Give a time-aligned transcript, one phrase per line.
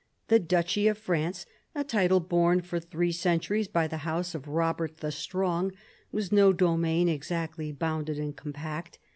[0.29, 1.45] The duchy of France—
[1.75, 5.73] a title borne for three centuries by the house of Eobert the Strong—
[6.11, 8.97] was no domain exactly bounded and compact.